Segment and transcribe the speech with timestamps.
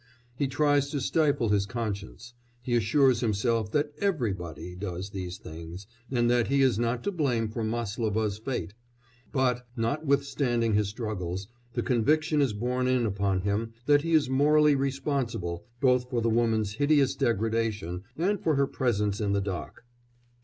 [0.35, 6.27] He tries to stifle his conscience; he assures himself that "everybody" does these things, and
[6.27, 8.73] that he is not to blame for Máslova's fate;
[9.31, 14.73] but, notwithstanding his struggles, the conviction is borne in upon him that he is morally
[14.73, 19.83] responsible both for the woman's hideous degradation and for her presence in the dock.